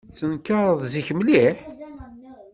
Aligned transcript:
Ttenkareɣ 0.07 0.79
zik 0.91 1.07
mliḥ. 1.13 1.57